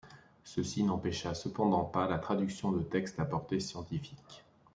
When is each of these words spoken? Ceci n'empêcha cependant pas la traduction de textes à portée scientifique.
Ceci 0.43 0.81
n'empêcha 0.83 1.35
cependant 1.35 1.85
pas 1.85 2.07
la 2.07 2.17
traduction 2.17 2.71
de 2.71 2.81
textes 2.81 3.19
à 3.19 3.25
portée 3.25 3.59
scientifique. 3.59 4.43